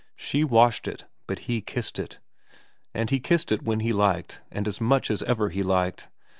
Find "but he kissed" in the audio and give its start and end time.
1.27-1.99